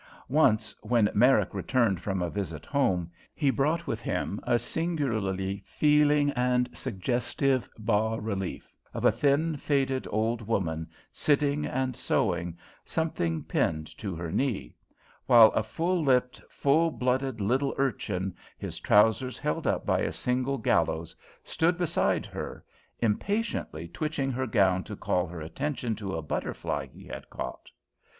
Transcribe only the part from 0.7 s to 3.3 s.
when Merrick returned from a visit home,